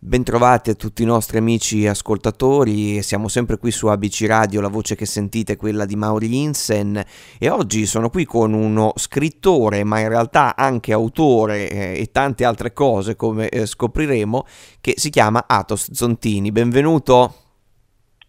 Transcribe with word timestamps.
Bentrovati 0.00 0.70
a 0.70 0.74
tutti 0.74 1.02
i 1.02 1.04
nostri 1.04 1.38
amici 1.38 1.84
ascoltatori, 1.88 3.02
siamo 3.02 3.26
sempre 3.26 3.58
qui 3.58 3.72
su 3.72 3.88
ABC 3.88 4.26
Radio, 4.28 4.60
la 4.60 4.68
voce 4.68 4.94
che 4.94 5.04
sentite 5.06 5.54
è 5.54 5.56
quella 5.56 5.84
di 5.86 5.96
Mauri 5.96 6.40
Insen 6.40 7.04
e 7.36 7.50
oggi 7.50 7.84
sono 7.84 8.08
qui 8.08 8.24
con 8.24 8.52
uno 8.52 8.92
scrittore, 8.94 9.82
ma 9.82 9.98
in 9.98 10.08
realtà 10.08 10.54
anche 10.54 10.92
autore 10.92 11.68
eh, 11.68 12.00
e 12.00 12.12
tante 12.12 12.44
altre 12.44 12.72
cose 12.72 13.16
come 13.16 13.48
eh, 13.48 13.66
scopriremo, 13.66 14.46
che 14.80 14.94
si 14.96 15.10
chiama 15.10 15.46
Atos 15.48 15.90
Zontini. 15.90 16.52
Benvenuto. 16.52 17.34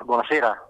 Buonasera. 0.03 0.68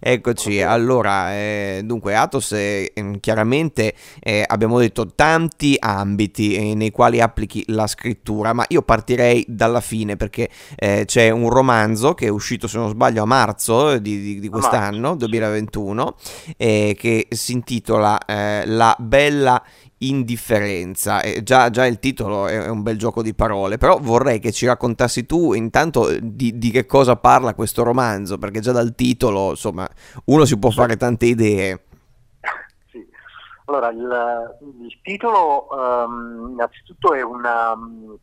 Eccoci, 0.00 0.62
allora, 0.62 1.34
eh, 1.34 1.82
dunque 1.84 2.14
Atos 2.14 2.52
eh, 2.52 2.92
chiaramente 3.20 3.94
eh, 4.20 4.44
abbiamo 4.46 4.78
detto 4.78 5.14
tanti 5.14 5.76
ambiti 5.78 6.54
eh, 6.54 6.74
nei 6.74 6.90
quali 6.90 7.20
applichi 7.20 7.64
la 7.68 7.86
scrittura, 7.86 8.52
ma 8.52 8.64
io 8.68 8.82
partirei 8.82 9.44
dalla 9.48 9.80
fine 9.80 10.16
perché 10.16 10.48
eh, 10.76 11.04
c'è 11.06 11.30
un 11.30 11.48
romanzo 11.48 12.14
che 12.14 12.26
è 12.26 12.30
uscito 12.30 12.66
se 12.66 12.78
non 12.78 12.88
sbaglio 12.88 13.22
a 13.22 13.26
marzo 13.26 13.98
di, 13.98 14.20
di, 14.20 14.40
di 14.40 14.48
quest'anno, 14.48 15.16
2021, 15.16 16.16
eh, 16.56 16.96
che 16.98 17.26
si 17.30 17.52
intitola 17.52 18.18
La 18.26 18.96
bella 18.98 19.62
indifferenza. 20.08 21.20
Eh, 21.20 21.42
già, 21.42 21.70
già, 21.70 21.86
il 21.86 21.98
titolo 21.98 22.46
è 22.46 22.68
un 22.68 22.82
bel 22.82 22.98
gioco 22.98 23.22
di 23.22 23.34
parole, 23.34 23.78
però 23.78 23.98
vorrei 24.00 24.38
che 24.38 24.52
ci 24.52 24.66
raccontassi 24.66 25.26
tu 25.26 25.52
intanto 25.52 26.16
di, 26.20 26.58
di, 26.58 26.70
che 26.70 26.86
cosa 26.86 27.16
parla 27.16 27.54
questo 27.54 27.82
romanzo, 27.82 28.38
perché 28.38 28.60
già 28.60 28.72
dal 28.72 28.94
titolo, 28.94 29.50
insomma, 29.50 29.88
uno 30.26 30.44
si 30.44 30.58
può 30.58 30.70
fare 30.70 30.96
tante 30.96 31.26
idee. 31.26 31.84
Sì. 32.90 33.06
Allora, 33.66 33.90
il, 33.90 34.58
il 34.82 34.98
titolo 35.02 35.68
um, 35.70 36.50
innanzitutto 36.52 37.14
è 37.14 37.22
una 37.22 37.72
uh, 37.72 38.18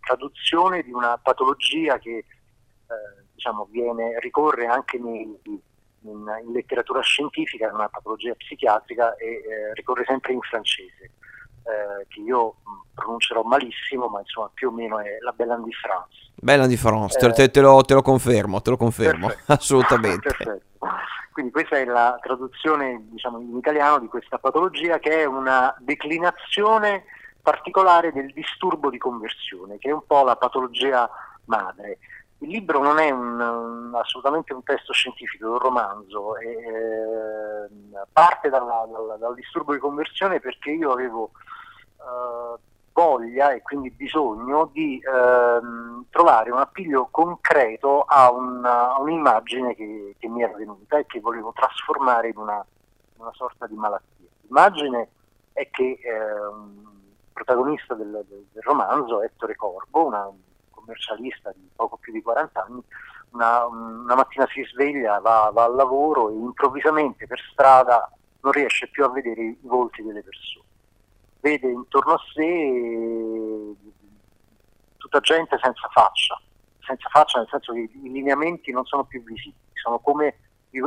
traduzione 0.00 0.82
di 0.82 0.92
una 0.92 1.18
patologia 1.22 1.98
che 1.98 2.24
uh, 2.86 3.24
diciamo, 3.34 3.68
viene, 3.70 4.18
ricorre 4.20 4.66
anche 4.66 4.98
nei 4.98 5.38
in, 6.04 6.42
in 6.46 6.52
letteratura 6.52 7.00
scientifica, 7.00 7.68
è 7.68 7.72
una 7.72 7.88
patologia 7.88 8.34
psichiatrica 8.34 9.16
e 9.16 9.26
eh, 9.26 9.74
ricorre 9.74 10.04
sempre 10.06 10.32
in 10.32 10.40
francese, 10.40 11.04
eh, 11.64 12.06
che 12.08 12.20
io 12.20 12.56
pronuncerò 12.94 13.42
malissimo, 13.42 14.08
ma 14.08 14.20
insomma 14.20 14.50
più 14.52 14.68
o 14.68 14.72
meno 14.72 14.98
è 15.00 15.18
la 15.20 15.32
Belle 15.32 15.60
di 15.64 15.72
France. 15.72 16.32
Belle 16.34 16.66
di 16.66 16.76
France, 16.76 17.18
eh, 17.18 17.32
te, 17.32 17.50
te, 17.50 17.60
lo, 17.60 17.82
te, 17.82 17.94
lo, 17.94 18.02
confermo, 18.02 18.60
te 18.60 18.70
lo 18.70 18.76
confermo, 18.76 19.28
perfetto. 19.28 19.52
assolutamente. 19.52 20.34
perfetto. 20.36 20.62
Quindi 21.32 21.50
questa 21.50 21.76
è 21.78 21.84
la 21.84 22.16
traduzione 22.20 23.06
diciamo, 23.10 23.40
in 23.40 23.56
italiano 23.56 23.98
di 23.98 24.06
questa 24.06 24.38
patologia 24.38 25.00
che 25.00 25.22
è 25.22 25.24
una 25.24 25.74
declinazione 25.80 27.06
particolare 27.42 28.12
del 28.12 28.32
disturbo 28.32 28.88
di 28.88 28.98
conversione, 28.98 29.78
che 29.78 29.88
è 29.88 29.92
un 29.92 30.06
po' 30.06 30.22
la 30.22 30.36
patologia 30.36 31.10
madre. 31.46 31.98
Il 32.44 32.50
libro 32.50 32.78
non 32.82 32.98
è 32.98 33.08
un, 33.08 33.40
un, 33.40 33.94
assolutamente 33.94 34.52
un 34.52 34.62
testo 34.62 34.92
scientifico, 34.92 35.46
è 35.46 35.48
un 35.48 35.58
romanzo, 35.58 36.36
e, 36.36 36.50
eh, 36.50 37.68
parte 38.12 38.50
dalla, 38.50 38.86
dalla, 38.92 39.16
dal 39.16 39.34
disturbo 39.34 39.72
di 39.72 39.78
conversione 39.78 40.40
perché 40.40 40.70
io 40.70 40.92
avevo 40.92 41.30
eh, 41.96 42.58
voglia 42.92 43.52
e 43.52 43.62
quindi 43.62 43.90
bisogno 43.90 44.68
di 44.74 44.98
eh, 44.98 45.60
trovare 46.10 46.50
un 46.50 46.58
appiglio 46.58 47.08
concreto 47.10 48.02
a, 48.02 48.30
una, 48.30 48.92
a 48.92 49.00
un'immagine 49.00 49.74
che, 49.74 50.14
che, 50.18 50.28
mi 50.28 50.42
era 50.42 50.54
venuta 50.54 50.98
e 50.98 51.06
che 51.06 51.20
volevo 51.20 51.50
trasformare 51.54 52.28
in 52.28 52.36
una, 52.36 52.62
una 53.16 53.32
sorta 53.32 53.66
di 53.66 53.74
malattia. 53.74 54.28
L'immagine 54.42 55.08
è 55.54 55.70
che 55.70 55.98
eh, 55.98 56.46
un 56.46 56.92
protagonista 57.32 57.94
del, 57.94 58.22
del, 58.28 58.46
del 58.52 58.62
romanzo, 58.62 59.22
Ettore 59.22 59.56
Corbo, 59.56 60.04
una 60.04 60.30
commercialista 60.84 61.52
di 61.54 61.68
poco 61.74 61.96
più 61.96 62.12
di 62.12 62.22
40 62.22 62.64
anni, 62.64 62.82
una, 63.30 63.66
una 63.66 64.14
mattina 64.14 64.46
si 64.52 64.62
sveglia, 64.64 65.18
va, 65.18 65.50
va, 65.52 65.64
al 65.64 65.74
lavoro 65.74 66.30
e 66.30 66.34
improvvisamente 66.34 67.26
per 67.26 67.40
strada 67.50 68.10
non 68.40 68.52
riesce 68.52 68.88
più 68.88 69.04
a 69.04 69.10
vedere 69.10 69.42
i 69.42 69.58
volti 69.62 70.02
delle 70.02 70.22
persone. 70.22 70.66
Vede 71.40 71.68
intorno 71.68 72.12
a 72.12 72.20
sé 72.32 73.74
tutta 74.96 75.20
gente 75.20 75.58
senza 75.60 75.88
faccia, 75.92 76.40
senza 76.80 77.08
faccia 77.10 77.38
nel 77.38 77.48
senso 77.50 77.72
che 77.72 77.80
i 77.80 78.10
lineamenti 78.10 78.70
non 78.72 78.84
sono 78.84 79.04
più 79.04 79.22
visibili, 79.22 79.54
sono 79.72 79.98
come 79.98 80.38
i, 80.70 80.80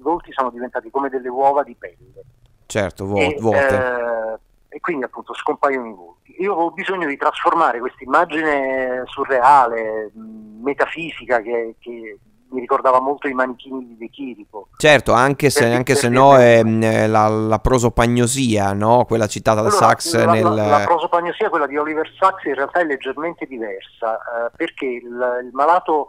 volti 0.00 0.32
sono 0.32 0.50
diventati 0.50 0.90
come 0.90 1.08
delle 1.08 1.28
uova 1.28 1.62
di 1.62 1.74
pelle. 1.76 2.24
Certo, 2.66 3.04
vuote. 3.04 3.36
E, 3.36 3.48
eh, 3.54 4.38
e 4.72 4.80
quindi 4.80 5.04
appunto 5.04 5.34
scompaiono 5.34 5.86
i 5.86 5.94
volti. 5.94 6.34
Io 6.38 6.54
ho 6.54 6.70
bisogno 6.70 7.06
di 7.06 7.16
trasformare 7.16 7.78
questa 7.78 8.02
immagine 8.04 9.02
surreale, 9.06 10.10
metafisica, 10.14 11.40
che, 11.40 11.76
che, 11.78 12.18
mi 12.52 12.60
ricordava 12.60 13.00
molto 13.00 13.28
i 13.28 13.32
manichini 13.32 13.86
di 13.86 13.96
De 13.96 14.08
Chirico. 14.10 14.68
Certo, 14.76 15.12
anche 15.12 15.48
se, 15.48 15.72
anche 15.72 15.94
se 15.94 16.08
no 16.10 16.36
è 16.36 16.62
la, 16.62 17.28
la, 17.28 17.58
prosopagnosia, 17.58 18.74
no? 18.74 19.04
quella 19.06 19.26
citata 19.26 19.62
da 19.62 19.68
allora, 19.68 19.86
Sachs 19.86 20.14
la, 20.14 20.32
nel... 20.32 20.42
La, 20.42 20.66
la, 20.66 20.84
prosopagnosia, 20.84 21.48
quella 21.48 21.66
di 21.66 21.78
Oliver 21.78 22.10
Sacks, 22.18 22.44
in 22.44 22.54
realtà 22.54 22.80
è 22.80 22.84
leggermente 22.84 23.46
diversa, 23.46 24.16
eh, 24.16 24.50
perché 24.54 24.84
il, 24.84 25.40
il 25.44 25.50
malato 25.52 26.08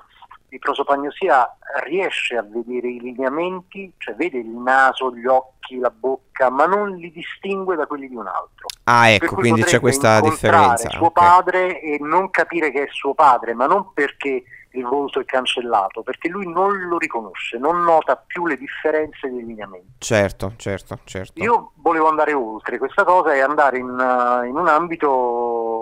di 0.53 0.59
prosopagnosia 0.59 1.57
riesce 1.85 2.37
a 2.37 2.43
vedere 2.43 2.87
i 2.87 2.99
lineamenti, 2.99 3.91
cioè 3.97 4.13
vede 4.13 4.37
il 4.37 4.49
naso, 4.49 5.11
gli 5.11 5.25
occhi, 5.25 5.79
la 5.79 5.89
bocca, 5.89 6.51
ma 6.51 6.67
non 6.67 6.95
li 6.95 7.11
distingue 7.11 7.75
da 7.75 7.87
quelli 7.87 8.07
di 8.07 8.15
un 8.15 8.27
altro. 8.27 8.67
Ah, 8.83 9.09
ecco, 9.09 9.33
quindi 9.33 9.63
c'è 9.63 9.79
questa 9.79 10.21
differenza. 10.21 10.89
suo 10.91 11.07
okay. 11.07 11.27
padre 11.27 11.81
e 11.81 11.97
non 11.99 12.29
capire 12.29 12.71
che 12.71 12.83
è 12.83 12.87
suo 12.91 13.15
padre, 13.15 13.55
ma 13.55 13.65
non 13.65 13.93
perché 13.93 14.43
il 14.73 14.85
volto 14.85 15.19
è 15.19 15.25
cancellato, 15.25 16.03
perché 16.03 16.29
lui 16.29 16.47
non 16.51 16.87
lo 16.87 16.97
riconosce, 16.97 17.57
non 17.57 17.83
nota 17.83 18.15
più 18.15 18.45
le 18.45 18.57
differenze 18.57 19.29
dei 19.29 19.43
lineamenti. 19.43 19.93
Certo, 19.97 20.53
certo, 20.57 20.99
certo. 21.03 21.41
Io 21.41 21.71
volevo 21.75 22.09
andare 22.09 22.33
oltre 22.33 22.77
questa 22.77 23.03
cosa 23.03 23.33
e 23.33 23.41
andare 23.41 23.77
in, 23.79 23.89
uh, 23.89 24.45
in 24.45 24.55
un 24.55 24.67
ambito 24.67 25.72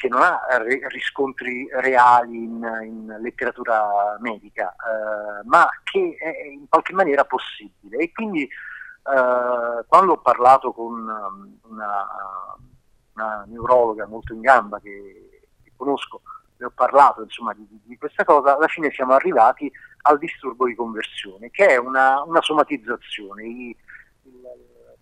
che 0.00 0.08
non 0.08 0.22
ha 0.22 0.40
riscontri 0.88 1.68
reali 1.72 2.44
in, 2.44 2.80
in 2.84 3.18
letteratura 3.20 4.16
medica, 4.20 4.70
eh, 4.70 5.44
ma 5.44 5.68
che 5.82 6.16
è 6.18 6.46
in 6.46 6.66
qualche 6.70 6.94
maniera 6.94 7.26
possibile. 7.26 7.98
E 7.98 8.10
quindi 8.10 8.44
eh, 8.44 9.84
quando 9.86 10.12
ho 10.12 10.16
parlato 10.22 10.72
con 10.72 10.92
um, 11.06 11.58
una, 11.70 12.06
una, 13.12 13.44
neurologa 13.46 14.06
molto 14.06 14.32
in 14.32 14.40
gamba 14.40 14.80
che, 14.80 15.42
che 15.62 15.72
conosco, 15.76 16.22
le 16.56 16.64
ho 16.64 16.72
parlato 16.74 17.22
insomma, 17.22 17.52
di, 17.52 17.66
di, 17.84 17.98
questa 17.98 18.24
cosa, 18.24 18.56
alla 18.56 18.68
fine 18.68 18.90
siamo 18.92 19.12
arrivati 19.12 19.70
al 20.02 20.16
disturbo 20.16 20.64
di 20.64 20.74
conversione, 20.74 21.50
che 21.50 21.66
è 21.66 21.76
una, 21.76 22.22
una 22.22 22.40
somatizzazione. 22.40 23.44
I, 23.44 23.76
il, 24.22 24.40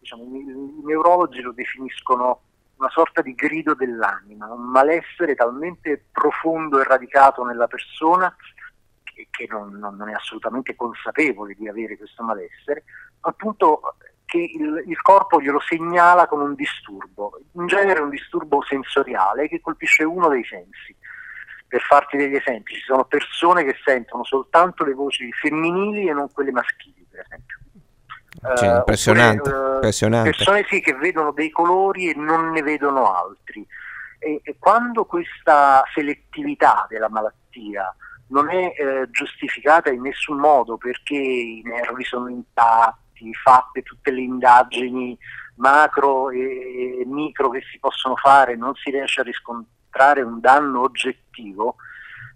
diciamo, 0.01 0.25
i, 0.25 0.41
i 0.41 0.83
neurologi 0.83 1.41
lo 1.41 1.53
definiscono 1.53 2.41
una 2.79 2.91
sorta 2.91 3.23
di 3.23 3.35
grido 3.35 3.75
dell'anima, 3.75 4.47
un 4.53 4.71
malessere 4.71 5.35
talmente 5.35 6.07
profondo 6.11 6.81
e 6.81 6.85
radicato 6.85 7.45
nella 7.45 7.67
persona 7.67 8.35
che, 9.03 9.29
che 9.31 9.47
non, 9.51 9.79
non, 9.79 10.09
è 10.09 10.13
assolutamente 10.13 10.77
consapevole 10.77 11.55
di 11.55 11.69
avere 11.69 11.97
questo 11.97 12.23
malessere, 12.23 12.85
appunto 13.21 13.97
che 14.25 14.39
il, 14.39 14.85
il, 14.87 15.01
corpo 15.01 15.41
glielo 15.41 15.59
segnala 15.61 16.29
con 16.29 16.41
un 16.41 16.55
disturbo, 16.55 17.41
in 17.53 17.67
genere 17.67 18.01
un 18.01 18.11
disturbo 18.11 18.63
sensoriale 18.63 19.49
che 19.49 19.61
colpisce 19.61 20.05
uno 20.05 20.29
dei 20.29 20.45
sensi. 20.45 20.95
Per 21.67 21.83
farti 21.83 22.17
degli 22.17 22.35
esempi, 22.35 22.75
ci 22.75 22.81
sono 22.81 23.05
persone 23.05 23.63
che 23.63 23.77
sentono 23.85 24.25
soltanto 24.25 24.85
le 24.85 24.95
voci 24.95 25.31
femminili 25.33 26.09
e 26.09 26.15
non 26.15 26.33
quelle 26.33 26.51
maschili, 26.51 27.07
per 27.11 27.21
esempio. 27.21 27.58
Cioè, 28.57 28.77
impressionante, 28.77 29.51
oppure, 29.51 29.75
impressionante. 29.75 30.31
Persone 30.31 30.67
sì 30.69 30.81
che 30.81 30.95
vedono 30.95 31.33
dei 31.33 31.51
colori 31.51 32.11
e 32.11 32.15
non 32.15 32.51
ne 32.51 32.63
vedono 32.63 33.13
altri. 33.13 33.67
E, 34.19 34.41
e 34.43 34.57
quando 34.59 35.05
questa 35.05 35.83
selettività 35.95 36.87
della 36.89 37.09
malattia 37.09 37.95
non 38.29 38.51
è 38.51 38.75
eh, 38.77 39.09
giustificata 39.11 39.91
in 39.91 40.03
nessun 40.03 40.39
modo 40.39 40.77
perché 40.77 41.17
i 41.17 41.63
nervi 41.65 42.05
sono 42.05 42.29
intatti, 42.29 43.33
fatte 43.35 43.83
tutte 43.83 44.11
le 44.11 44.21
indagini 44.21 45.17
macro 45.57 46.31
e, 46.31 47.01
e 47.01 47.05
micro 47.07 47.51
che 47.51 47.63
si 47.71 47.79
possono 47.79 48.17
fare, 48.17 48.57
non 48.57 48.75
si 48.75 48.91
riesce 48.91 49.21
a 49.21 49.25
riscontrare 49.25 50.23
un 50.23 50.41
danno 50.41 50.83
oggettivo, 50.83 51.77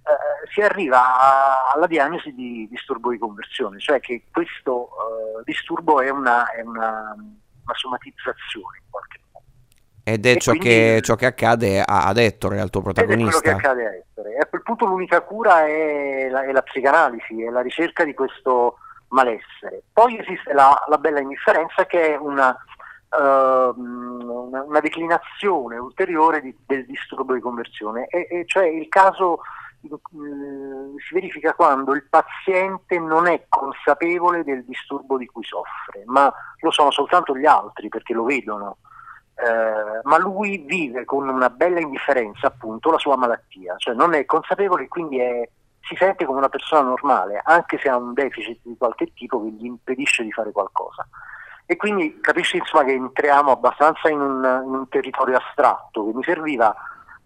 eh, 0.04 0.50
si 0.52 0.60
arriva 0.60 1.72
alla 1.72 1.86
diagnosi 1.86 2.34
di 2.34 2.66
disturbo 2.68 3.10
di 3.10 3.18
conversione, 3.18 3.78
cioè 3.78 4.00
che 4.00 4.24
questo 4.32 4.88
eh, 4.88 5.42
disturbo 5.44 6.00
è 6.00 6.10
una, 6.10 6.50
è 6.50 6.60
una, 6.60 7.14
una 7.16 7.74
somatizzazione 7.74 8.78
in 8.78 8.90
qualche 8.90 9.20
modo. 9.32 9.46
Ed 10.04 10.26
è 10.26 10.36
ciò, 10.36 10.50
quindi, 10.50 10.68
che, 10.68 11.00
ciò, 11.02 11.14
che, 11.14 11.26
accade 11.26 11.82
ad 11.86 12.18
Ettore, 12.18 12.60
al 12.60 12.70
tuo 12.70 12.82
protagonista. 12.82 13.38
Ed 13.38 13.38
è 13.38 13.40
quello 13.40 13.58
che 13.58 13.66
accade 13.66 13.86
a 13.86 13.94
Ettore. 13.94 14.34
E 14.34 14.38
a 14.38 14.46
quel 14.46 14.62
punto 14.62 14.86
l'unica 14.86 15.20
cura 15.20 15.66
è 15.66 16.28
la, 16.28 16.42
è 16.42 16.50
la 16.50 16.62
psicanalisi, 16.62 17.42
è 17.44 17.50
la 17.50 17.60
ricerca 17.60 18.04
di 18.04 18.14
questo 18.14 18.78
malessere. 19.08 19.82
Poi 19.92 20.18
esiste 20.18 20.52
la, 20.52 20.74
la 20.88 20.98
bella 20.98 21.20
indifferenza 21.20 21.86
che 21.86 22.14
è 22.14 22.16
una 22.16 22.56
uh, 23.12 23.80
una, 23.80 24.80
declinazione 24.80 25.76
ulteriore 25.76 26.40
di, 26.40 26.56
del 26.66 26.86
disturbo 26.86 27.34
di 27.34 27.40
conversione, 27.40 28.06
e, 28.06 28.26
e 28.30 28.44
cioè 28.46 28.66
il 28.66 28.88
caso 28.88 29.40
si 29.88 31.14
verifica 31.14 31.54
quando 31.54 31.94
il 31.94 32.04
paziente 32.08 32.98
non 32.98 33.26
è 33.26 33.46
consapevole 33.48 34.44
del 34.44 34.64
disturbo 34.64 35.16
di 35.16 35.26
cui 35.26 35.44
soffre, 35.44 36.02
ma 36.06 36.32
lo 36.58 36.70
sono 36.70 36.90
soltanto 36.90 37.36
gli 37.36 37.46
altri 37.46 37.88
perché 37.88 38.12
lo 38.12 38.24
vedono. 38.24 38.78
Uh, 39.34 40.06
ma 40.06 40.18
lui 40.18 40.58
vive 40.58 41.04
con 41.04 41.28
una 41.28 41.50
bella 41.50 41.80
indifferenza 41.80 42.46
appunto 42.46 42.90
la 42.90 42.98
sua 42.98 43.16
malattia, 43.16 43.74
cioè 43.76 43.94
non 43.94 44.14
è 44.14 44.24
consapevole 44.24 44.84
e 44.84 44.88
quindi 44.88 45.18
è, 45.18 45.48
si 45.80 45.96
sente 45.96 46.24
come 46.24 46.38
una 46.38 46.50
persona 46.50 46.82
normale, 46.82 47.40
anche 47.42 47.78
se 47.78 47.88
ha 47.88 47.96
un 47.96 48.12
deficit 48.12 48.60
di 48.62 48.76
qualche 48.76 49.12
tipo 49.14 49.42
che 49.42 49.50
gli 49.50 49.64
impedisce 49.64 50.22
di 50.22 50.30
fare 50.30 50.52
qualcosa. 50.52 51.08
E 51.66 51.76
quindi 51.76 52.20
capisci 52.20 52.58
insomma 52.58 52.84
che 52.84 52.92
entriamo 52.92 53.50
abbastanza 53.50 54.08
in 54.10 54.20
un, 54.20 54.62
in 54.66 54.74
un 54.74 54.88
territorio 54.88 55.38
astratto 55.38 56.04
che 56.06 56.12
mi 56.12 56.22
serviva 56.22 56.74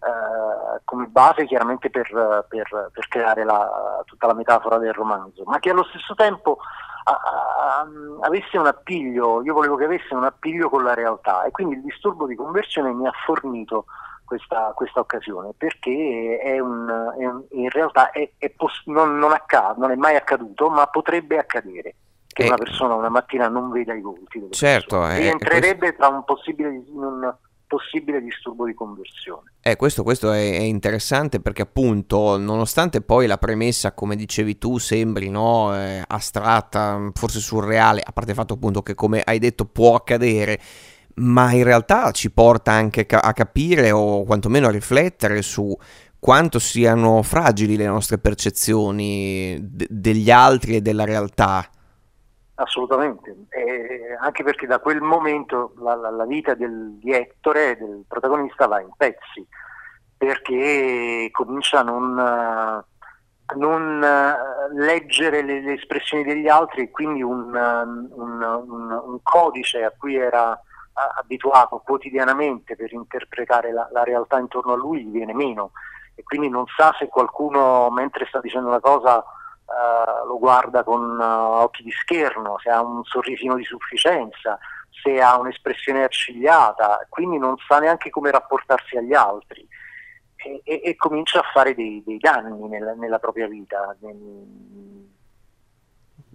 eh, 0.07 0.81
come 0.85 1.05
base 1.07 1.45
chiaramente 1.45 1.89
per, 1.89 2.07
per, 2.47 2.89
per 2.91 3.07
creare 3.07 3.43
la, 3.43 4.01
tutta 4.05 4.27
la 4.27 4.33
metafora 4.33 4.77
del 4.77 4.93
romanzo, 4.93 5.43
ma 5.45 5.59
che 5.59 5.71
allo 5.71 5.83
stesso 5.83 6.13
tempo 6.13 6.57
a, 7.03 7.11
a, 7.11 7.87
avesse 8.21 8.57
un 8.57 8.67
appiglio, 8.67 9.43
io 9.43 9.53
volevo 9.53 9.75
che 9.75 9.85
avesse 9.85 10.13
un 10.13 10.23
appiglio 10.23 10.69
con 10.69 10.83
la 10.83 10.93
realtà 10.93 11.43
e 11.43 11.51
quindi 11.51 11.75
il 11.75 11.81
disturbo 11.81 12.25
di 12.25 12.35
conversione 12.35 12.93
mi 12.93 13.07
ha 13.07 13.11
fornito 13.25 13.85
questa, 14.25 14.73
questa 14.75 14.99
occasione 14.99 15.51
perché 15.57 16.39
è 16.41 16.59
un, 16.59 16.87
è 17.17 17.25
un, 17.25 17.43
in 17.51 17.69
realtà 17.69 18.11
è, 18.11 18.29
poss- 18.55 18.85
non, 18.85 19.17
non, 19.17 19.31
accade, 19.31 19.79
non 19.79 19.91
è 19.91 19.95
mai 19.95 20.15
accaduto 20.15 20.69
ma 20.69 20.85
potrebbe 20.87 21.37
accadere 21.37 21.95
che 22.27 22.43
eh, 22.43 22.47
una 22.47 22.57
persona 22.57 22.93
una 22.93 23.09
mattina 23.09 23.47
non 23.47 23.71
veda 23.71 23.93
i 23.93 24.01
volti 24.01 24.45
certo, 24.51 25.07
eh, 25.07 25.27
entrerebbe 25.27 25.77
questo... 25.77 25.97
tra 25.97 26.07
un 26.09 26.23
possibile, 26.25 26.83
un 26.89 27.33
possibile 27.67 28.21
disturbo 28.21 28.65
di 28.65 28.73
conversione. 28.73 29.51
Eh, 29.61 29.75
questo, 29.75 30.03
questo 30.03 30.31
è, 30.31 30.53
è, 30.53 30.61
interessante 30.61 31.39
perché 31.39 31.63
appunto, 31.63 32.37
nonostante 32.37 33.01
poi 33.01 33.27
la 33.27 33.37
premessa, 33.37 33.93
come 33.93 34.15
dicevi 34.15 34.57
tu, 34.57 34.77
sembri 34.77 35.29
no, 35.29 35.75
eh, 35.75 36.01
astratta, 36.07 37.11
forse 37.13 37.39
surreale, 37.39 38.01
a 38.03 38.11
parte 38.11 38.31
il 38.31 38.37
fatto 38.37 38.53
appunto 38.53 38.81
che 38.81 38.95
come 38.95 39.21
hai 39.21 39.39
detto 39.39 39.65
può 39.65 39.95
accadere, 39.95 40.59
ma 41.15 41.51
in 41.51 41.63
realtà 41.63 42.11
ci 42.11 42.31
porta 42.31 42.71
anche 42.71 43.05
a 43.09 43.33
capire 43.33 43.91
o 43.91 44.23
quantomeno 44.23 44.67
a 44.67 44.71
riflettere 44.71 45.41
su 45.41 45.75
quanto 46.19 46.59
siano 46.59 47.21
fragili 47.21 47.75
le 47.75 47.85
nostre 47.85 48.17
percezioni 48.17 49.57
d- 49.61 49.87
degli 49.89 50.31
altri 50.31 50.75
e 50.75 50.81
della 50.81 51.05
realtà. 51.05 51.69
Assolutamente, 52.59 53.45
eh, 53.49 54.17
anche 54.19 54.43
perché 54.43 54.65
da 54.65 54.79
quel 54.79 54.99
momento 54.99 55.73
la, 55.77 55.93
la, 55.93 56.09
la 56.09 56.25
vita 56.25 56.55
del, 56.55 56.97
di 56.97 57.13
Ettore, 57.13 57.77
del 57.77 58.03
protagonista, 58.07 58.65
va 58.65 58.81
in 58.81 58.89
pezzi, 58.97 59.45
perché 60.17 61.29
comincia 61.31 61.81
a 61.81 61.83
non, 61.83 62.17
a 62.17 62.83
non 63.57 64.01
uh, 64.01 64.75
leggere 64.75 65.43
le, 65.43 65.61
le, 65.61 65.73
espressioni 65.73 66.23
degli 66.23 66.47
altri 66.47 66.81
e 66.81 66.89
quindi 66.89 67.21
un, 67.21 67.53
un, 67.53 68.41
un, 68.41 69.01
un 69.05 69.19
codice 69.21 69.83
a 69.83 69.93
cui 69.95 70.15
era 70.15 70.59
abituato 71.19 71.77
quotidianamente 71.85 72.75
per 72.75 72.91
interpretare 72.91 73.71
la, 73.71 73.87
la, 73.91 74.03
realtà 74.03 74.39
intorno 74.39 74.73
a 74.73 74.77
lui 74.77 75.03
viene 75.03 75.35
meno. 75.35 75.73
E 76.15 76.23
quindi 76.23 76.49
non 76.49 76.65
sa 76.75 76.95
se 76.97 77.07
qualcuno 77.07 77.91
mentre 77.91 78.25
sta 78.25 78.39
dicendo 78.39 78.69
una 78.69 78.79
cosa 78.79 79.23
uh, 79.67 80.27
lo 80.27 80.39
guarda 80.39 80.83
con 80.83 81.19
uh, 81.19 81.61
occhi 81.61 81.83
di 81.83 81.91
scherno, 81.91 82.57
se 82.59 82.69
ha 82.69 82.81
un 82.81 83.03
sorrisino 83.03 83.55
di 83.55 83.63
sufficienza, 83.63 84.57
se 85.03 85.21
ha 85.21 85.37
un'espressione 85.37 86.03
accigliata, 86.03 87.05
quindi 87.09 87.37
non 87.37 87.55
sa 87.67 87.79
neanche 87.79 88.09
come 88.09 88.31
rapportarsi 88.31 88.97
agli 88.97 89.13
altri 89.13 89.67
e, 90.35 90.61
e, 90.63 90.81
e 90.83 90.95
comincia 90.95 91.39
a 91.39 91.49
fare 91.53 91.75
dei, 91.75 92.01
dei 92.05 92.17
danni 92.17 92.67
nella, 92.67 92.93
nella, 92.93 93.19
propria 93.19 93.47
vita. 93.47 93.95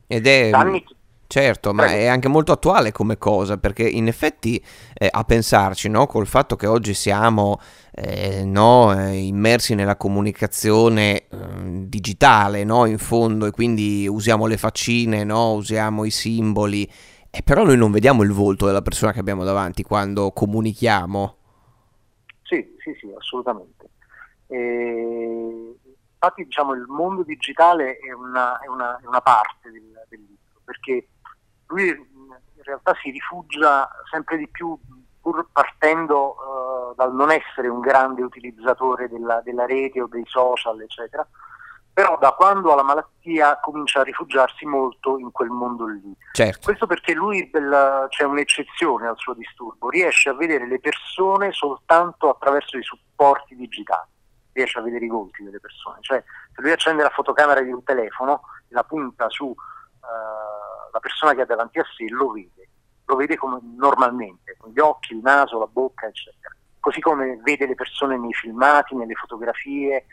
Ed 0.06 0.26
è... 0.26 0.50
Danni 0.50 0.84
Certo, 1.32 1.72
ma 1.72 1.86
è 1.86 2.08
anche 2.08 2.28
molto 2.28 2.52
attuale 2.52 2.92
come 2.92 3.16
cosa, 3.16 3.56
perché 3.56 3.88
in 3.88 4.06
effetti 4.06 4.62
eh, 4.92 5.08
a 5.10 5.24
pensarci, 5.24 5.88
no, 5.88 6.04
col 6.06 6.26
fatto 6.26 6.56
che 6.56 6.66
oggi 6.66 6.92
siamo 6.92 7.58
eh, 7.90 8.44
no, 8.44 8.92
eh, 8.92 9.16
immersi 9.16 9.74
nella 9.74 9.96
comunicazione 9.96 11.28
ehm, 11.30 11.86
digitale, 11.86 12.64
no, 12.64 12.84
in 12.84 12.98
fondo, 12.98 13.46
e 13.46 13.50
quindi 13.50 14.06
usiamo 14.06 14.44
le 14.44 14.58
faccine, 14.58 15.24
no, 15.24 15.54
usiamo 15.54 16.04
i 16.04 16.10
simboli, 16.10 16.86
e 17.30 17.40
però 17.42 17.64
noi 17.64 17.78
non 17.78 17.92
vediamo 17.92 18.24
il 18.24 18.32
volto 18.32 18.66
della 18.66 18.82
persona 18.82 19.12
che 19.12 19.20
abbiamo 19.20 19.42
davanti 19.42 19.82
quando 19.84 20.32
comunichiamo. 20.32 21.36
Sì, 22.42 22.76
sì, 22.84 22.94
sì, 23.00 23.10
assolutamente. 23.16 23.88
E, 24.48 25.76
infatti 26.12 26.44
diciamo 26.44 26.74
il 26.74 26.84
mondo 26.88 27.22
digitale 27.22 27.96
è 27.96 28.12
una, 28.12 28.60
è 28.60 28.68
una, 28.68 28.98
è 28.98 29.06
una 29.06 29.22
parte 29.22 29.70
del, 29.70 29.80
del 30.10 30.20
libro, 30.20 30.60
perché 30.62 31.06
lui 31.72 31.88
in 31.88 32.62
realtà 32.62 32.94
si 33.02 33.10
rifugia 33.10 33.90
sempre 34.10 34.36
di 34.36 34.48
più 34.48 34.78
pur 35.20 35.46
partendo 35.52 36.34
uh, 36.34 36.94
dal 36.94 37.14
non 37.14 37.30
essere 37.30 37.68
un 37.68 37.80
grande 37.80 38.22
utilizzatore 38.22 39.08
della, 39.08 39.40
della, 39.42 39.66
rete 39.66 40.02
o 40.02 40.08
dei 40.08 40.24
social, 40.26 40.80
eccetera, 40.80 41.26
però 41.92 42.18
da 42.18 42.32
quando 42.32 42.72
ha 42.72 42.74
la 42.74 42.82
malattia 42.82 43.58
comincia 43.60 44.00
a 44.00 44.04
rifugiarsi 44.04 44.66
molto 44.66 45.18
in 45.18 45.30
quel 45.30 45.50
mondo 45.50 45.86
lì. 45.86 46.12
Certo. 46.32 46.60
Questo 46.64 46.86
perché 46.86 47.14
lui 47.14 47.50
c'è 47.50 48.24
un'eccezione 48.24 49.06
al 49.06 49.16
suo 49.16 49.34
disturbo, 49.34 49.90
riesce 49.90 50.28
a 50.28 50.34
vedere 50.34 50.66
le 50.66 50.80
persone 50.80 51.52
soltanto 51.52 52.28
attraverso 52.28 52.76
i 52.76 52.82
supporti 52.82 53.54
digitali, 53.54 54.08
riesce 54.52 54.78
a 54.78 54.82
vedere 54.82 55.04
i 55.04 55.08
volti 55.08 55.44
delle 55.44 55.60
persone, 55.60 55.98
cioè 56.00 56.22
se 56.52 56.60
lui 56.60 56.72
accende 56.72 57.02
la 57.02 57.10
fotocamera 57.10 57.60
di 57.60 57.70
un 57.70 57.84
telefono 57.84 58.40
e 58.68 58.74
la 58.74 58.84
punta 58.84 59.28
su 59.28 59.54
la 60.92 61.00
persona 61.00 61.34
che 61.34 61.40
ha 61.40 61.46
davanti 61.46 61.78
a 61.78 61.84
sé 61.96 62.06
lo 62.08 62.30
vede, 62.30 62.68
lo 63.06 63.16
vede 63.16 63.36
come 63.36 63.58
normalmente, 63.76 64.54
con 64.58 64.70
gli 64.70 64.78
occhi, 64.78 65.14
il 65.14 65.20
naso, 65.22 65.58
la 65.58 65.66
bocca, 65.66 66.06
eccetera. 66.06 66.54
Così 66.78 67.00
come 67.00 67.40
vede 67.42 67.66
le 67.66 67.74
persone 67.74 68.18
nei 68.18 68.32
filmati, 68.32 68.94
nelle 68.94 69.14
fotografie, 69.14 69.96
eh, 69.96 70.06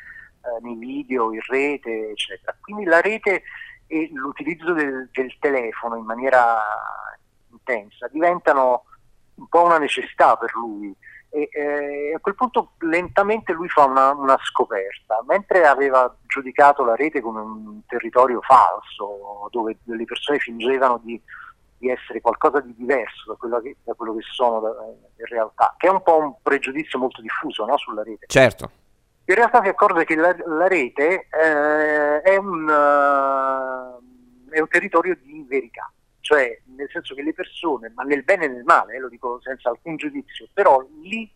nei 0.61 0.75
video, 0.75 1.33
in 1.33 1.41
rete, 1.47 2.11
eccetera. 2.11 2.55
Quindi 2.59 2.85
la 2.85 3.01
rete 3.01 3.43
e 3.87 4.09
l'utilizzo 4.13 4.73
del, 4.73 5.09
del 5.11 5.35
telefono 5.39 5.97
in 5.97 6.05
maniera 6.05 6.61
intensa 7.51 8.07
diventano 8.07 8.83
un 9.39 9.47
po' 9.47 9.63
una 9.63 9.77
necessità 9.77 10.35
per 10.35 10.53
lui 10.53 10.95
e 11.31 11.47
eh, 11.51 12.13
a 12.15 12.19
quel 12.19 12.33
punto 12.33 12.71
lentamente 12.79 13.53
lui 13.53 13.69
fa 13.69 13.85
una, 13.85 14.11
una, 14.13 14.37
scoperta, 14.41 15.23
mentre 15.27 15.67
aveva 15.67 16.13
giudicato 16.25 16.83
la 16.83 16.95
rete 16.95 17.21
come 17.21 17.39
un 17.39 17.85
territorio 17.85 18.41
falso, 18.41 19.47
dove 19.51 19.77
le 19.83 20.05
persone 20.05 20.39
fingevano 20.39 20.99
di, 21.03 21.21
di 21.77 21.89
essere 21.89 22.19
qualcosa 22.19 22.61
di 22.61 22.73
diverso 22.75 23.31
da 23.31 23.37
quello 23.37 23.61
che, 23.61 23.75
da 23.83 23.93
quello 23.93 24.15
che 24.15 24.23
sono 24.23 24.59
da, 24.59 24.69
in 25.17 25.25
realtà, 25.27 25.75
che 25.77 25.87
è 25.87 25.91
un 25.91 26.01
po' 26.01 26.17
un 26.17 26.33
pregiudizio 26.41 26.97
molto 26.97 27.21
diffuso 27.21 27.63
no, 27.65 27.77
sulla 27.77 28.01
rete. 28.01 28.25
Certo. 28.27 28.71
In 29.25 29.35
realtà 29.35 29.61
si 29.61 29.69
accorge 29.69 30.05
che 30.05 30.15
la, 30.15 30.35
la 30.47 30.67
rete 30.67 31.27
eh, 31.29 32.21
è, 32.21 32.35
un, 32.37 32.63
uh, 32.67 34.49
è 34.51 34.59
un 34.59 34.67
territorio 34.67 35.15
di 35.21 35.45
verità 35.47 35.91
cioè 36.29 36.61
nel 36.75 36.87
senso 36.91 37.15
che 37.15 37.23
le 37.23 37.33
persone, 37.33 37.91
ma 37.95 38.03
nel 38.03 38.23
bene 38.23 38.45
e 38.45 38.49
nel 38.49 38.63
male, 38.63 38.93
eh, 38.93 38.99
lo 38.99 39.09
dico 39.09 39.39
senza 39.41 39.69
alcun 39.69 39.95
giudizio, 39.95 40.47
però 40.53 40.79
lì 41.01 41.27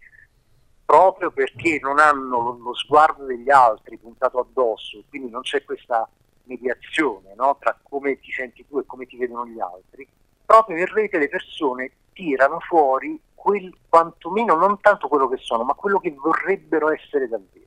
proprio 0.86 1.32
perché 1.32 1.80
non 1.82 1.98
hanno 1.98 2.40
lo, 2.40 2.58
lo 2.62 2.76
sguardo 2.76 3.26
degli 3.26 3.50
altri 3.50 3.98
puntato 3.98 4.38
addosso, 4.38 5.04
quindi 5.10 5.32
non 5.32 5.42
c'è 5.42 5.64
questa 5.64 6.08
mediazione 6.44 7.34
no, 7.36 7.58
tra 7.60 7.76
come 7.82 8.20
ti 8.20 8.32
senti 8.32 8.68
tu 8.68 8.78
e 8.78 8.86
come 8.86 9.08
ti 9.08 9.18
vedono 9.18 9.48
gli 9.48 9.60
altri, 9.60 10.08
proprio 10.46 10.78
in 10.78 10.86
rete 10.86 11.18
le 11.18 11.28
persone 11.28 11.92
tirano 12.14 12.60
fuori 12.60 13.20
quel, 13.34 13.76
quantomeno 13.90 14.56
non 14.56 14.80
tanto 14.80 15.08
quello 15.08 15.28
che 15.28 15.38
sono, 15.38 15.64
ma 15.64 15.74
quello 15.74 16.00
che 16.00 16.14
vorrebbero 16.16 16.92
essere 16.92 17.28
davvero. 17.28 17.66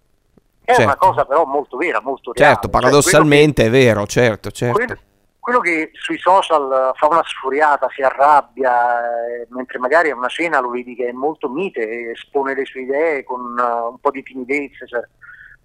È 0.63 0.75
certo. 0.75 0.83
una 0.83 0.97
cosa 0.97 1.25
però 1.25 1.45
molto 1.45 1.77
vera, 1.77 2.01
molto 2.01 2.31
reale. 2.33 2.53
Certo, 2.53 2.69
paradossalmente 2.69 3.63
cioè, 3.63 3.71
che, 3.73 3.79
è 3.79 3.85
vero, 3.85 4.07
certo, 4.07 4.51
certo. 4.53 4.75
Quello, 4.75 5.01
quello 5.47 5.61
che 5.61 5.91
sui 5.93 6.19
social 6.19 6.91
fa 6.97 7.07
una 7.07 7.23
sfuriata, 7.25 7.87
si 7.95 8.03
arrabbia, 8.03 8.99
eh, 8.99 9.47
mentre 9.51 9.79
magari 9.79 10.11
a 10.11 10.17
una 10.17 10.27
cena 10.27 10.59
lo 10.59 10.71
vedi 10.71 10.97
che 10.97 11.07
è 11.07 11.13
molto 11.13 11.49
mite, 11.49 12.11
espone 12.11 12.53
le 12.53 12.65
sue 12.65 12.81
idee 12.81 13.23
con 13.23 13.57
uh, 13.57 13.91
un 13.91 13.99
po' 14.01 14.11
di 14.11 14.25
timidezza, 14.25 14.87
cioè, 14.87 15.03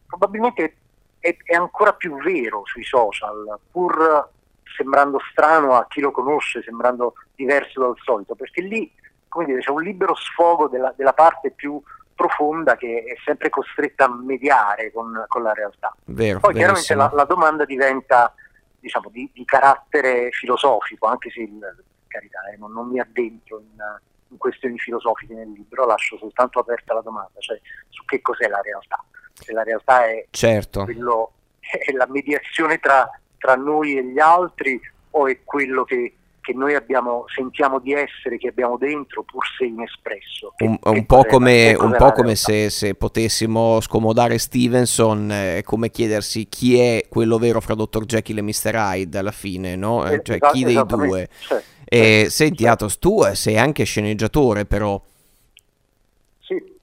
probabilmente 0.05 0.75
è, 1.17 1.35
è, 1.43 1.55
ancora 1.55 1.93
più 1.93 2.15
vero 2.21 2.61
sui 2.65 2.83
social, 2.83 3.57
pur 3.71 4.29
sembrando 4.77 5.19
strano 5.31 5.73
a 5.73 5.87
chi 5.89 5.99
lo 5.99 6.11
conosce, 6.11 6.61
sembrando 6.61 7.15
diverso 7.33 7.81
dal 7.81 7.95
solito, 8.03 8.35
perché 8.35 8.61
lì 8.61 8.93
dire, 9.47 9.61
c'è 9.61 9.71
un 9.71 9.81
libero 9.81 10.13
sfogo 10.13 10.67
della, 10.67 10.93
della, 10.95 11.13
parte 11.13 11.49
più 11.49 11.81
profonda 12.13 12.75
che 12.75 13.03
è 13.03 13.19
sempre 13.25 13.49
costretta 13.49 14.05
a 14.05 14.13
mediare 14.13 14.91
con, 14.91 15.25
con 15.27 15.41
la 15.41 15.53
realtà. 15.53 15.91
Vero, 16.05 16.37
Poi 16.39 16.53
chiaramente 16.53 16.93
la, 16.93 17.09
la 17.11 17.25
domanda 17.25 17.65
diventa 17.65 18.31
diciamo, 18.81 19.09
di, 19.09 19.29
di, 19.33 19.45
carattere 19.45 20.29
filosofico, 20.31 21.07
anche 21.07 21.29
se 21.29 21.41
in 21.41 21.59
carità, 22.07 22.39
eh, 22.51 22.57
non, 22.57 22.73
non, 22.73 22.89
mi 22.89 22.99
addentro 22.99 23.59
in, 23.59 24.37
questioni 24.37 24.77
filosofiche 24.77 25.33
nel 25.33 25.51
libro, 25.51 25.85
lascio 25.85 26.17
soltanto 26.17 26.59
aperta 26.59 26.93
la 26.93 27.01
domanda, 27.01 27.39
cioè 27.39 27.59
su 27.89 28.03
che 28.05 28.21
cos'è 28.21 28.47
la 28.47 28.61
realtà. 28.61 29.03
Se 29.33 29.53
la 29.53 29.63
realtà 29.63 30.05
è, 30.05 30.25
certo. 30.29 30.83
quello, 30.83 31.33
è 31.59 31.91
la 31.91 32.07
mediazione 32.07 32.79
tra, 32.79 33.09
tra 33.37 33.55
noi 33.55 33.97
e 33.97 34.03
gli 34.05 34.19
altri 34.19 34.79
o 35.11 35.27
è 35.27 35.43
quello 35.43 35.83
che 35.83 36.15
che 36.41 36.53
noi 36.53 36.75
abbiamo, 36.75 37.25
sentiamo 37.33 37.79
di 37.79 37.93
essere, 37.93 38.37
che 38.37 38.49
abbiamo 38.49 38.77
dentro, 38.77 39.23
pur 39.23 39.43
se 39.57 39.65
inespresso. 39.65 40.53
Che, 40.55 40.65
un, 40.65 40.77
un, 40.81 41.05
po 41.05 41.23
come, 41.23 41.73
un 41.73 41.95
po' 41.97 42.11
come, 42.11 42.35
se, 42.35 42.69
se, 42.69 42.95
potessimo 42.95 43.79
scomodare 43.79 44.37
Stevenson, 44.37 45.31
è 45.31 45.57
eh, 45.57 45.63
come 45.63 45.89
chiedersi 45.89 46.47
chi 46.49 46.79
è 46.79 47.05
quello 47.07 47.37
vero 47.37 47.61
fra 47.61 47.75
Dr. 47.75 48.05
Jekyll 48.05 48.39
e 48.39 48.41
Mr. 48.41 48.73
Hyde 48.73 49.17
alla 49.17 49.31
fine, 49.31 49.75
no? 49.75 50.05
Eh, 50.05 50.21
cioè 50.23 50.39
chi 50.51 50.63
dei 50.63 50.81
due. 50.85 51.29
Certo, 51.39 51.65
e, 51.85 51.99
certo, 51.99 52.29
senti, 52.29 52.63
certo. 52.63 52.85
Atos, 52.85 52.99
tu 52.99 53.23
sei 53.33 53.57
anche 53.57 53.83
sceneggiatore 53.83 54.65
però. 54.65 55.01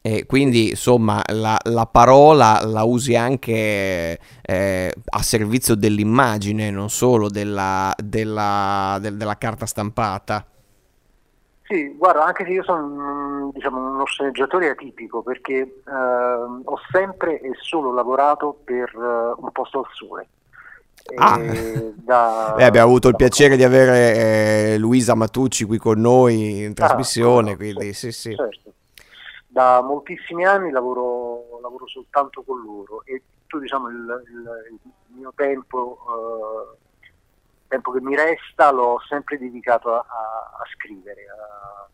E 0.00 0.26
quindi 0.26 0.70
insomma 0.70 1.22
la, 1.26 1.58
la, 1.64 1.86
parola 1.86 2.64
la 2.64 2.84
usi 2.84 3.16
anche 3.16 4.18
eh, 4.42 4.94
a 5.04 5.22
servizio 5.22 5.74
dell'immagine, 5.74 6.70
non 6.70 6.88
solo 6.88 7.28
della, 7.28 7.92
della, 7.96 8.98
del, 9.00 9.16
della, 9.16 9.36
carta 9.36 9.66
stampata. 9.66 10.46
Sì, 11.64 11.94
guarda, 11.96 12.24
anche 12.24 12.44
se 12.44 12.50
io 12.50 12.62
sono 12.62 13.50
diciamo, 13.52 13.90
uno 13.90 14.06
sceneggiatore 14.06 14.70
atipico 14.70 15.22
perché 15.22 15.54
eh, 15.56 15.92
ho 15.92 16.78
sempre 16.90 17.40
e 17.40 17.50
solo 17.60 17.92
lavorato 17.92 18.56
per 18.64 18.90
uh, 18.94 19.42
un 19.42 19.50
posto 19.52 19.80
al 19.80 19.86
sole. 19.92 20.28
Ah. 21.16 21.38
Da, 21.96 22.54
Beh, 22.56 22.64
abbiamo 22.64 22.86
avuto 22.86 23.08
il 23.08 23.16
piacere 23.16 23.56
di 23.56 23.64
avere 23.64 24.74
eh, 24.74 24.78
Luisa 24.78 25.14
Matucci 25.14 25.64
qui 25.64 25.76
con 25.76 26.00
noi 26.00 26.62
in 26.62 26.70
ah, 26.70 26.74
trasmissione, 26.74 27.52
ah, 27.52 27.56
quindi 27.56 27.92
sì, 27.92 28.12
sì. 28.12 28.34
Certo 28.34 28.72
da 29.50 29.80
moltissimi 29.82 30.44
anni 30.44 30.70
lavoro, 30.70 31.58
lavoro 31.60 31.86
soltanto 31.86 32.42
con 32.42 32.62
loro 32.62 33.02
e 33.04 33.22
tutto 33.46 33.58
diciamo, 33.58 33.88
il, 33.88 34.22
il, 34.28 34.80
il, 34.82 34.92
mio 35.16 35.32
tempo, 35.34 35.98
eh, 36.06 36.76
tempo, 37.66 37.90
che 37.90 38.00
mi 38.02 38.14
resta 38.14 38.70
l'ho 38.70 39.00
sempre 39.08 39.38
dedicato 39.38 39.94
a, 39.94 39.98
a, 39.98 40.58
a 40.60 40.64
scrivere, 40.74 41.22
a, 41.30 41.88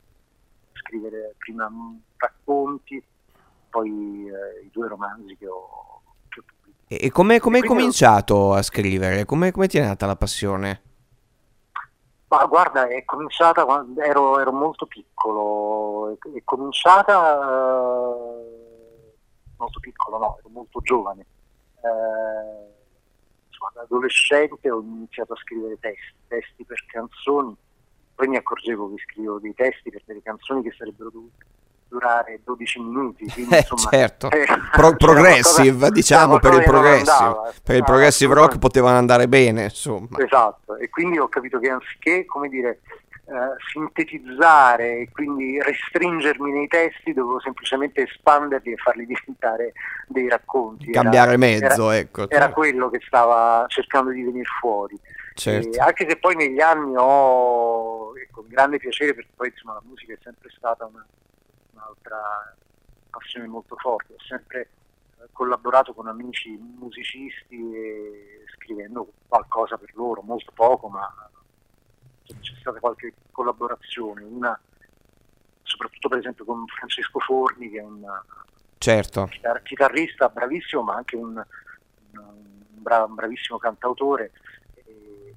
scrivere 0.73 1.34
prima 1.38 1.70
racconti, 2.16 3.02
poi 3.70 4.26
eh, 4.26 4.64
i 4.64 4.70
due 4.73 4.88
romanzi 4.88 5.37
che 5.37 5.46
ho, 5.46 6.02
che 6.28 6.40
ho 6.40 6.44
pubblicato. 6.44 7.04
E 7.04 7.11
come 7.12 7.34
hai 7.34 7.62
cominciato 7.62 8.52
a 8.52 8.62
scrivere? 8.62 9.25
Come, 9.25 9.52
come 9.52 9.68
ti 9.68 9.78
è 9.78 9.84
nata 9.84 10.06
la 10.06 10.16
passione? 10.16 10.82
Ma 12.26 12.44
guarda, 12.46 12.88
è 12.88 13.04
cominciata 13.04 13.64
quando 13.64 14.00
ero, 14.00 14.40
ero 14.40 14.50
molto 14.50 14.87
piccolo, 14.87 15.84
è, 16.18 16.42
cominciata 16.44 17.35
eh, 17.35 19.14
molto 19.56 19.80
piccolo, 19.80 20.18
no, 20.18 20.37
ero 20.38 20.49
molto 20.49 20.80
giovane. 20.80 21.26
Eh, 21.76 22.73
insomma, 23.49 23.71
da 23.75 23.83
adolescente 23.83 24.71
ho 24.71 24.80
iniziato 24.80 25.33
a 25.33 25.37
scrivere 25.37 25.78
testi, 25.78 26.14
testi 26.28 26.64
per 26.64 26.85
canzoni, 26.87 27.56
poi 28.14 28.28
mi 28.28 28.37
accorgevo 28.37 28.94
che 28.94 29.02
scrivevo 29.02 29.38
dei 29.38 29.54
testi 29.54 29.90
per 29.90 30.02
delle 30.04 30.23
canzoni 30.23 30.62
che 30.62 30.75
sarebbero 30.76 31.11
dovute 31.11 31.44
durare 31.94 32.40
12 32.42 32.80
minuti. 32.80 33.26
Quindi, 33.30 33.54
eh, 33.54 33.59
insomma, 33.59 33.90
certo. 33.90 34.30
Eh, 34.30 34.47
Pro- 34.73 34.97
progressive, 34.97 35.68
qualcosa, 35.68 35.90
diciamo, 35.90 36.38
per 36.38 36.52
il 36.54 36.62
progressive. 36.64 37.52
Per 37.62 37.75
il 37.76 37.83
ah, 37.83 37.85
progressive 37.85 38.35
rock 38.35 38.59
potevano 38.59 38.99
andare 38.99 39.28
bene, 39.28 39.64
insomma. 39.64 40.18
Esatto, 40.18 40.76
e 40.76 40.88
quindi 40.88 41.18
ho 41.18 41.28
capito 41.28 41.59
che 41.59 41.71
anziché, 41.71 42.25
come 42.25 42.49
dire, 42.49 42.80
Uh, 43.25 43.57
sintetizzare 43.73 44.99
e 44.99 45.09
quindi 45.11 45.59
restringermi 45.59 46.52
nei 46.52 46.66
testi, 46.66 47.14
dovevo 47.14 47.40
semplicemente 47.40 48.02
espanderli 48.02 48.73
e 48.73 48.76
farli 48.76 49.07
diventare 49.07 49.73
dei 50.09 50.28
racconti. 50.28 50.90
Cambiare 50.90 51.31
era, 51.31 51.38
mezzo, 51.38 51.90
era, 51.90 51.97
ecco. 51.97 52.28
Era 52.28 52.50
quello 52.50 52.90
che 52.90 53.00
stava 53.07 53.64
cercando 53.69 54.11
di 54.11 54.23
venire 54.23 54.45
fuori. 54.61 55.00
Certo. 55.35 55.83
anche 55.83 56.09
se 56.09 56.16
poi 56.16 56.37
negli 56.37 56.61
anni 56.61 56.95
ho, 56.97 58.12
con 58.31 58.47
grande 58.47 58.78
piacere, 58.78 59.14
perché 59.14 59.31
poi 59.35 59.49
insomma, 59.49 59.75
la 59.75 59.83
musica 59.85 60.12
è 60.12 60.19
sempre 60.23 60.49
stata 60.57 60.85
una, 60.85 61.04
un'altra 61.73 62.54
passione 63.11 63.47
molto 63.47 63.75
forte. 63.76 64.12
Ho 64.12 64.23
sempre 64.23 64.61
eh, 65.21 65.28
collaborato 65.33 65.93
con 65.93 66.07
amici 66.07 66.50
musicisti 66.50 67.57
e 67.57 68.45
scrivendo 68.54 69.09
qualcosa 69.26 69.76
per 69.76 69.90
loro, 69.95 70.23
molto 70.23 70.52
poco, 70.54 70.88
ma 70.88 71.11
c'è 72.26 72.54
stata 72.61 72.78
qualche 72.81 73.14
collaborazione, 73.31 74.25
una 74.25 74.59
soprattutto 75.62 76.09
per 76.09 76.19
esempio 76.19 76.45
con 76.45 76.66
Francesco 76.66 77.19
Forni 77.21 77.71
che 77.71 77.78
è 77.78 77.83
un 77.83 78.04
certo. 78.78 79.28
chitarrista 79.62 80.28
bravissimo 80.28 80.83
ma 80.83 80.95
anche 80.95 81.16
un, 81.16 81.43
un, 82.12 82.64
un 82.81 83.14
bravissimo 83.14 83.59
cantautore. 83.59 84.33
E 84.75 85.35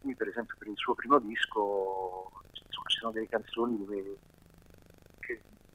lui 0.00 0.14
per 0.14 0.28
esempio 0.28 0.56
per 0.58 0.68
il 0.68 0.76
suo 0.76 0.94
primo 0.94 1.18
disco 1.18 2.30
insomma, 2.66 2.88
ci 2.88 2.98
sono 2.98 3.12
delle 3.12 3.28
canzoni 3.28 3.78
dove 3.78 4.16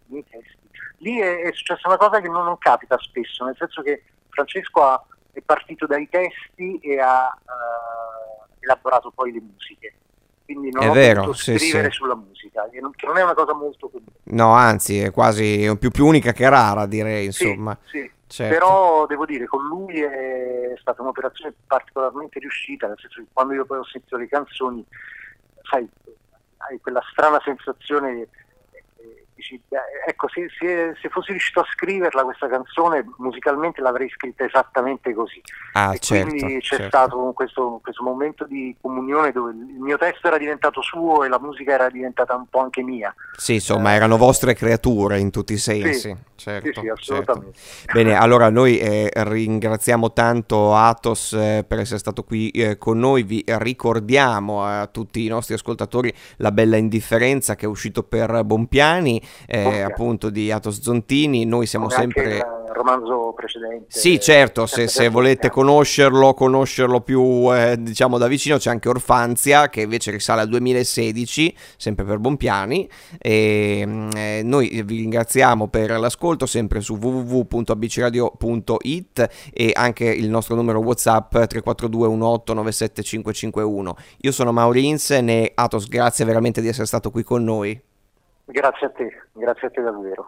miei 0.10 0.26
testi. 0.28 0.58
Lì 0.98 1.20
è, 1.20 1.42
è, 1.44 1.54
successa 1.54 1.88
una 1.88 1.98
cosa 1.98 2.20
che 2.20 2.28
non, 2.28 2.44
non, 2.44 2.58
capita 2.58 2.98
spesso, 3.00 3.46
nel 3.46 3.56
senso 3.58 3.82
che 3.82 4.04
Francesco 4.30 4.84
ha, 4.84 5.04
è 5.32 5.42
partito 5.42 5.86
dai 5.86 6.08
testi 6.10 6.78
e 6.80 7.00
ha 7.00 7.28
uh, 7.28 8.54
elaborato 8.60 9.12
poi 9.12 9.32
le 9.32 9.42
musiche. 9.42 9.94
Quindi 10.50 10.72
non 10.72 10.82
è 10.82 10.90
ho 10.90 10.94
vero, 10.94 11.34
sì, 11.34 11.60
scrivere 11.60 11.92
sì. 11.92 11.98
sulla 11.98 12.16
musica, 12.16 12.68
che 12.72 12.80
non, 12.80 12.92
è 13.18 13.22
una 13.22 13.36
cosa 13.36 13.54
molto 13.54 13.88
comune. 13.88 14.10
No, 14.24 14.54
anzi, 14.54 15.00
è 15.00 15.12
quasi 15.12 15.76
più, 15.80 15.92
più 15.92 16.08
unica 16.08 16.32
che 16.32 16.50
rara, 16.50 16.88
direi, 16.88 17.26
insomma. 17.26 17.78
Sì, 17.86 18.00
sì. 18.00 18.12
Certo. 18.26 18.54
Però 18.54 19.06
devo 19.06 19.26
dire, 19.26 19.46
con 19.46 19.64
lui 19.68 20.02
è 20.02 20.74
stata 20.80 21.04
un'operazione 21.04 21.54
particolarmente 21.68 22.40
riuscita, 22.40 22.88
nel 22.88 22.98
senso 23.00 23.22
che 23.22 23.28
quando 23.32 23.54
io 23.54 23.66
poi 23.66 23.78
ho 23.78 23.86
sentito 23.86 24.18
le 24.18 24.28
canzoni, 24.28 24.84
sai, 25.70 25.88
hai 26.58 26.80
quella 26.80 27.02
strana 27.12 27.40
sensazione 27.44 28.28
dici, 29.40 29.60
ecco, 30.06 30.28
se, 30.30 30.48
se, 30.58 30.96
se, 31.02 31.10
fossi 31.10 31.32
riuscito 31.32 31.62
a 31.62 31.66
scriverla 31.72 32.24
questa 32.24 32.48
canzone, 32.48 33.06
musicalmente 33.18 33.82
l'avrei 33.82 34.10
scritta 34.10 34.44
esattamente 34.44 35.14
così. 35.14 35.42
Ah, 35.74 35.96
certo, 35.98 36.30
quindi 36.30 36.60
c'è 36.60 36.76
certo. 36.76 36.88
stato 36.88 37.32
questo, 37.34 37.80
questo, 37.82 38.04
momento 38.04 38.46
di 38.46 38.76
comunione 38.80 39.32
dove 39.32 39.52
il 39.52 39.80
mio 39.80 39.98
testo 39.98 40.28
era 40.28 40.38
diventato 40.38 40.82
suo 40.82 41.24
e 41.24 41.30
la 41.30 41.40
musica 41.40 41.74
era 41.74 41.90
diventata 41.90 42.36
un 42.36 42.48
po' 42.48 42.60
anche 42.60 42.84
mia. 42.84 43.14
Sì, 43.38 43.56
insomma, 43.56 43.94
eh, 43.94 43.96
erano 43.96 44.18
vostre 44.18 44.54
creature 44.54 45.20
in 45.20 45.32
tutti 45.32 45.54
i 45.54 45.58
sensi. 45.58 46.10
Sì, 46.10 46.16
certo, 46.36 46.74
sì, 46.74 46.80
sì 46.82 46.90
assolutamente. 46.90 47.58
Certo. 47.58 47.94
Bene, 47.94 48.16
allora 48.16 48.50
noi 48.50 48.78
eh, 48.80 49.10
ringraziamo 49.14 50.12
tanto 50.12 50.76
Atos 50.76 51.34
eh, 51.34 51.64
per 51.66 51.80
essere 51.80 52.00
stato 52.00 52.24
qui 52.24 52.50
eh, 52.52 52.78
con 52.78 53.00
noi, 53.00 53.24
vi 53.24 53.44
ricordiamo 53.46 54.64
a 54.64 54.88
tutti 54.88 55.26
i 55.26 55.28
nostri 55.28 55.54
ascoltatori 55.54 56.14
La 56.38 56.52
bella 56.52 56.78
indifferenza 56.78 57.56
che 57.56 57.66
è 57.66 57.70
uscito 57.70 58.04
per 58.04 58.44
Bompiani 58.44 59.22
eh, 59.46 59.66
okay. 59.66 59.82
appunto 59.82 60.30
di 60.30 60.50
Atos 60.52 60.82
Zontini. 60.82 61.46
Noi 61.46 61.66
siamo 61.66 61.88
Come 61.88 62.00
sempre... 62.00 62.38
il 62.38 62.46
romanzo 62.74 63.34
precedente. 63.36 63.86
Sì, 63.88 64.20
certo, 64.20 64.66
se, 64.66 64.88
se 64.88 65.10
volete 65.10 65.50
conoscerlo, 65.50 66.34
conoscerlo 66.34 67.02
più 67.02 67.54
eh, 67.54 67.76
diciamo 67.80 68.18
da 68.18 68.28
vicino, 68.28 68.58
c'è 68.58 68.70
anche 68.70 68.88
Orfanzia 68.90 69.70
che 69.70 69.82
invece 69.82 70.12
risale 70.12 70.42
al 70.42 70.50
2016, 70.50 71.56
sempre 71.78 72.04
per 72.06 72.20
Bompiani. 72.20 72.88
E, 73.18 73.84
mm, 73.86 74.10
eh, 74.16 74.42
noi 74.44 74.84
vi 74.86 74.98
ringraziamo 74.98 75.68
per 75.68 76.00
l'ascolto 76.00 76.46
sempre 76.46 76.82
su 76.82 76.96
www.abcradio.it 76.96 79.30
e 79.54 79.72
anche 79.74 80.06
il 80.06 80.30
nostro 80.30 80.56
numero 80.56 80.80
WhatsApp 80.80 81.32
342 81.32 82.08
18 82.40 82.54
97 82.54 83.04
551. 83.04 83.96
Io 84.22 84.32
sono 84.32 84.52
Maurinsen 84.52 85.30
e 85.30 85.52
Atos, 85.56 85.88
grazie 85.88 86.26
veramente 86.26 86.62
di 86.62 86.68
essere 86.68 86.86
stato 86.86 87.12
qui 87.12 87.24
con 87.24 87.44
noi. 87.44 87.80
Grazie 88.52 88.88
a 88.88 88.90
te, 88.90 89.22
grazie 89.34 89.68
a 89.68 89.70
te 89.70 89.82
davvero. 89.82 90.26